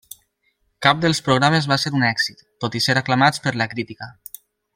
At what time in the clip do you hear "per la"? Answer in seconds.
3.45-3.69